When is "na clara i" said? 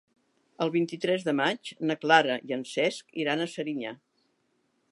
1.91-2.55